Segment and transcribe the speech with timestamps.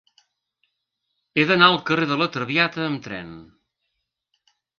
[1.39, 3.29] He d'anar al carrer de La Traviata amb tren.